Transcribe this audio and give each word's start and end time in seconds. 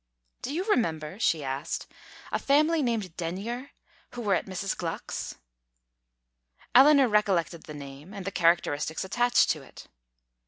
"Do 0.41 0.51
you 0.51 0.63
remember," 0.63 1.19
she 1.19 1.43
asked, 1.43 1.85
"a 2.31 2.39
family 2.39 2.81
named 2.81 3.15
Denyer, 3.17 3.69
who 4.13 4.21
were 4.23 4.33
at 4.33 4.47
Mrs. 4.47 4.75
Gluck's?" 4.75 5.35
Eleanor 6.73 7.07
recollected 7.07 7.65
the 7.65 7.75
name, 7.75 8.11
and 8.11 8.25
the 8.25 8.31
characteristics 8.31 9.03
attached 9.03 9.51
to 9.51 9.61
it. 9.61 9.87